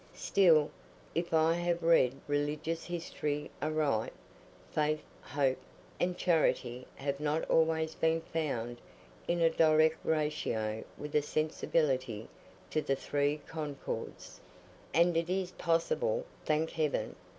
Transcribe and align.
Still—if 0.15 1.31
I 1.31 1.53
have 1.53 1.83
read 1.83 2.19
religious 2.27 2.85
history 2.85 3.51
aright—faith, 3.61 5.03
hope, 5.21 5.59
and 5.99 6.17
charity 6.17 6.87
have 6.95 7.19
not 7.19 7.47
always 7.47 7.93
been 7.93 8.21
found 8.21 8.81
in 9.27 9.41
a 9.41 9.49
direct 9.51 9.99
ratio 10.03 10.83
with 10.97 11.13
a 11.13 11.21
sensibility 11.21 12.27
to 12.71 12.81
the 12.81 12.95
three 12.95 13.41
concords, 13.45 14.41
and 14.91 15.15
it 15.15 15.29
is 15.29 15.51
possible—thank 15.51 16.71
Heaven! 16.71 17.15